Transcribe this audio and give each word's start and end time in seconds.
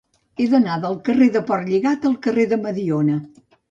He 0.43 0.47
d'anar 0.53 0.77
del 0.85 0.97
carrer 1.11 1.29
de 1.37 1.43
Portlligat 1.53 2.11
al 2.13 2.19
carrer 2.27 2.51
de 2.57 2.63
Mediona. 2.67 3.25